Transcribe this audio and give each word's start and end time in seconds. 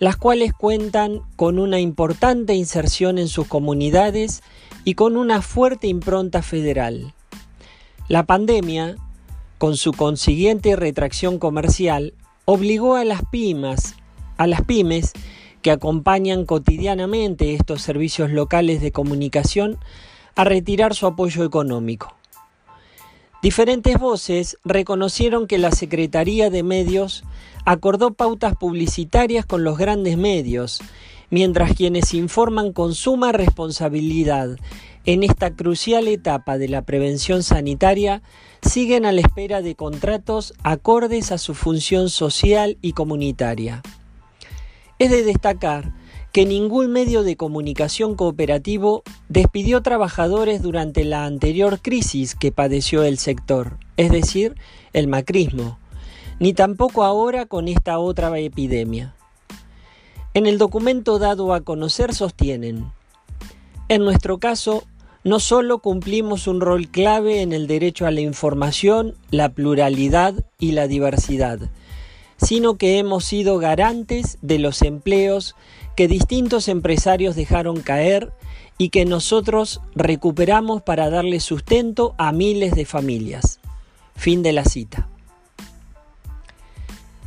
las 0.00 0.16
cuales 0.16 0.52
cuentan 0.52 1.20
con 1.36 1.60
una 1.60 1.78
importante 1.78 2.54
inserción 2.54 3.18
en 3.18 3.28
sus 3.28 3.46
comunidades 3.46 4.42
y 4.84 4.94
con 4.94 5.16
una 5.16 5.42
fuerte 5.42 5.86
impronta 5.86 6.42
federal. 6.42 7.14
La 8.08 8.26
pandemia, 8.26 8.96
con 9.58 9.76
su 9.76 9.92
consiguiente 9.92 10.74
retracción 10.74 11.38
comercial, 11.38 12.14
obligó 12.46 12.96
a 12.96 13.04
las 13.04 13.22
pymes, 13.30 13.94
a 14.38 14.48
las 14.48 14.62
pymes 14.62 15.12
que 15.62 15.70
acompañan 15.70 16.46
cotidianamente 16.46 17.54
estos 17.54 17.80
servicios 17.80 18.30
locales 18.30 18.80
de 18.80 18.90
comunicación 18.90 19.78
a 20.34 20.44
retirar 20.44 20.94
su 20.94 21.06
apoyo 21.06 21.44
económico. 21.44 22.14
Diferentes 23.42 23.98
voces 23.98 24.58
reconocieron 24.64 25.46
que 25.46 25.58
la 25.58 25.72
Secretaría 25.72 26.50
de 26.50 26.62
Medios 26.62 27.24
acordó 27.64 28.12
pautas 28.12 28.54
publicitarias 28.56 29.46
con 29.46 29.64
los 29.64 29.78
grandes 29.78 30.18
medios, 30.18 30.80
mientras 31.30 31.74
quienes 31.74 32.12
informan 32.12 32.72
con 32.72 32.94
suma 32.94 33.32
responsabilidad 33.32 34.58
en 35.06 35.22
esta 35.22 35.54
crucial 35.54 36.08
etapa 36.08 36.58
de 36.58 36.68
la 36.68 36.82
prevención 36.82 37.42
sanitaria 37.42 38.22
siguen 38.60 39.06
a 39.06 39.12
la 39.12 39.22
espera 39.22 39.62
de 39.62 39.74
contratos 39.74 40.52
acordes 40.62 41.32
a 41.32 41.38
su 41.38 41.54
función 41.54 42.10
social 42.10 42.76
y 42.82 42.92
comunitaria. 42.92 43.82
Es 44.98 45.10
de 45.10 45.24
destacar 45.24 45.94
que 46.32 46.46
ningún 46.46 46.92
medio 46.92 47.22
de 47.22 47.36
comunicación 47.36 48.14
cooperativo 48.14 49.02
despidió 49.28 49.82
trabajadores 49.82 50.62
durante 50.62 51.04
la 51.04 51.24
anterior 51.24 51.80
crisis 51.80 52.34
que 52.34 52.52
padeció 52.52 53.02
el 53.02 53.18
sector, 53.18 53.78
es 53.96 54.10
decir, 54.10 54.54
el 54.92 55.08
macrismo, 55.08 55.78
ni 56.38 56.52
tampoco 56.52 57.04
ahora 57.04 57.46
con 57.46 57.66
esta 57.66 57.98
otra 57.98 58.38
epidemia. 58.38 59.14
En 60.32 60.46
el 60.46 60.58
documento 60.58 61.18
dado 61.18 61.52
a 61.52 61.62
conocer 61.62 62.14
sostienen, 62.14 62.92
en 63.88 64.04
nuestro 64.04 64.38
caso, 64.38 64.84
no 65.24 65.40
solo 65.40 65.80
cumplimos 65.80 66.46
un 66.46 66.60
rol 66.60 66.86
clave 66.86 67.42
en 67.42 67.52
el 67.52 67.66
derecho 67.66 68.06
a 68.06 68.12
la 68.12 68.20
información, 68.20 69.16
la 69.32 69.48
pluralidad 69.48 70.44
y 70.60 70.72
la 70.72 70.86
diversidad, 70.86 71.58
sino 72.42 72.76
que 72.76 72.98
hemos 72.98 73.24
sido 73.24 73.58
garantes 73.58 74.38
de 74.42 74.58
los 74.58 74.82
empleos 74.82 75.54
que 75.96 76.08
distintos 76.08 76.68
empresarios 76.68 77.36
dejaron 77.36 77.80
caer 77.80 78.32
y 78.78 78.88
que 78.88 79.04
nosotros 79.04 79.80
recuperamos 79.94 80.82
para 80.82 81.10
darle 81.10 81.40
sustento 81.40 82.14
a 82.16 82.32
miles 82.32 82.72
de 82.72 82.86
familias. 82.86 83.60
Fin 84.16 84.42
de 84.42 84.52
la 84.52 84.64
cita. 84.64 85.08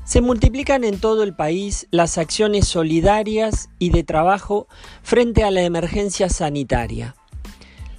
Se 0.03 0.21
multiplican 0.21 0.83
en 0.83 0.99
todo 0.99 1.23
el 1.23 1.33
país 1.33 1.87
las 1.91 2.17
acciones 2.17 2.67
solidarias 2.67 3.69
y 3.79 3.91
de 3.91 4.03
trabajo 4.03 4.67
frente 5.01 5.43
a 5.43 5.51
la 5.51 5.61
emergencia 5.61 6.29
sanitaria. 6.29 7.15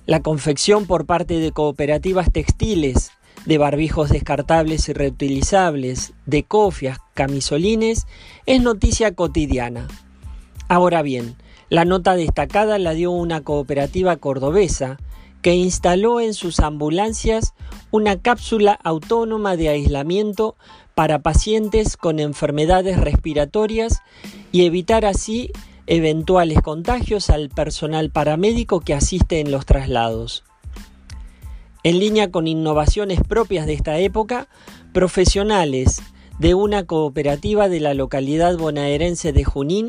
La 0.07 0.21
confección 0.21 0.87
por 0.87 1.07
parte 1.07 1.39
de 1.39 1.53
cooperativas 1.53 2.31
textiles 2.31 3.11
de 3.47 3.59
barbijos 3.59 4.10
descartables 4.10 4.88
y 4.88 4.93
reutilizables, 4.93 6.15
de 6.27 6.44
cofias, 6.44 6.99
camisolines, 7.15 8.06
es 8.47 8.62
noticia 8.62 9.15
cotidiana. 9.15 9.87
Ahora 10.69 11.03
bien, 11.03 11.37
la 11.69 11.84
nota 11.84 12.15
destacada 12.15 12.78
la 12.78 12.93
dio 12.93 13.10
una 13.10 13.43
cooperativa 13.43 14.16
cordobesa 14.16 14.99
que 15.43 15.54
instaló 15.54 16.21
en 16.21 16.33
sus 16.33 16.60
ambulancias 16.60 17.53
una 17.91 18.19
cápsula 18.19 18.78
autónoma 18.83 19.56
de 19.56 19.69
aislamiento 19.69 20.56
para 20.94 21.19
pacientes 21.19 21.97
con 21.99 22.19
enfermedades 22.19 22.99
respiratorias 22.99 24.00
y 24.53 24.65
evitar 24.65 25.04
así 25.04 25.50
eventuales 25.87 26.62
contagios 26.62 27.28
al 27.28 27.50
personal 27.50 28.10
paramédico 28.10 28.81
que 28.81 28.94
asiste 28.94 29.41
en 29.41 29.50
los 29.50 29.66
traslados. 29.66 30.44
En 31.84 31.99
línea 31.99 32.31
con 32.31 32.49
innovaciones 32.49 33.21
propias 33.21 33.67
de 33.67 33.75
esta 33.75 33.99
época, 33.99 34.49
profesionales 34.95 36.00
de 36.39 36.55
una 36.55 36.87
cooperativa 36.87 37.69
de 37.69 37.78
la 37.78 37.93
localidad 37.93 38.56
bonaerense 38.56 39.34
de 39.34 39.45
Junín 39.45 39.89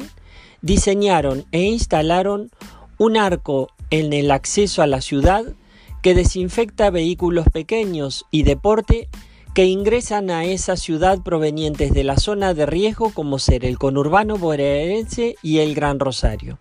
diseñaron 0.62 1.46
e 1.54 1.62
instalaron 1.62 2.52
un 2.98 3.16
arco 3.16 3.70
en 3.92 4.12
el 4.12 4.32
acceso 4.32 4.82
a 4.82 4.88
la 4.88 5.00
ciudad 5.00 5.46
que 6.02 6.14
desinfecta 6.14 6.90
vehículos 6.90 7.48
pequeños 7.48 8.26
y 8.30 8.44
deporte 8.44 9.08
que 9.54 9.64
ingresan 9.64 10.32
a 10.32 10.44
esa 10.44 10.76
ciudad 10.76 11.24
provenientes 11.24 11.94
de 11.94 12.04
la 12.04 12.18
zona 12.18 12.54
de 12.54 12.66
riesgo 12.66 13.12
como 13.12 13.40
ser 13.40 13.64
el 13.64 13.78
conurbano 13.78 14.38
bonaerense 14.38 15.38
y 15.42 15.60
el 15.60 15.74
Gran 15.74 16.02
Rosario. 16.02 16.60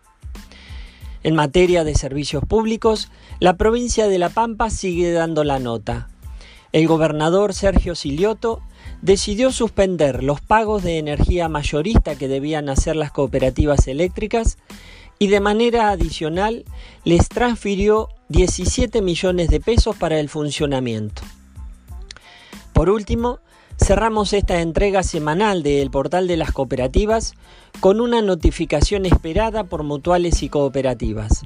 En 1.25 1.35
materia 1.35 1.85
de 1.85 1.95
servicios 1.95 2.45
públicos, 2.45 3.11
la 3.41 3.57
provincia 3.57 4.09
de 4.09 4.19
La 4.19 4.29
Pampa 4.29 4.69
sigue 4.69 5.11
dando 5.11 5.43
la 5.43 5.59
nota. 5.59 6.11
El 6.73 6.87
gobernador 6.87 7.55
Sergio 7.55 7.95
Silioto 7.95 8.61
decidió 9.01 9.51
suspender 9.51 10.23
los 10.23 10.43
pagos 10.43 10.83
de 10.83 10.99
energía 10.99 11.49
mayorista 11.49 12.17
que 12.17 12.29
debían 12.29 12.69
hacer 12.69 12.95
las 12.95 13.11
cooperativas 13.11 13.89
eléctricas 13.89 14.59
y 15.19 15.29
de 15.29 15.41
manera 15.41 15.89
adicional 15.89 16.67
les 17.05 17.31
transfirió 17.31 18.11
17 18.29 19.01
millones 19.01 19.49
de 19.49 19.61
pesos 19.61 19.97
para 19.97 20.21
el 20.21 20.29
funcionamiento. 20.29 21.23
Por 22.75 22.91
último, 22.91 23.39
Cerramos 23.77 24.33
esta 24.33 24.61
entrega 24.61 25.03
semanal 25.03 25.63
del 25.63 25.91
portal 25.91 26.27
de 26.27 26.37
las 26.37 26.53
cooperativas 26.53 27.35
con 27.81 28.01
una 28.01 28.23
notificación 28.23 29.05
esperada 29.05 29.65
por 29.65 29.83
mutuales 29.83 30.43
y 30.43 30.49
cooperativas. 30.49 31.45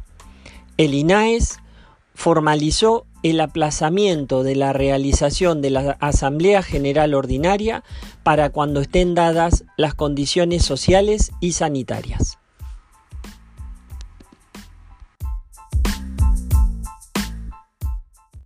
El 0.76 0.94
INAES 0.94 1.58
formalizó 2.14 3.06
el 3.22 3.40
aplazamiento 3.40 4.42
de 4.42 4.54
la 4.54 4.72
realización 4.72 5.62
de 5.62 5.70
la 5.70 5.96
Asamblea 6.00 6.62
General 6.62 7.14
Ordinaria 7.14 7.82
para 8.22 8.50
cuando 8.50 8.80
estén 8.80 9.14
dadas 9.14 9.64
las 9.76 9.94
condiciones 9.94 10.64
sociales 10.64 11.32
y 11.40 11.52
sanitarias. 11.52 12.37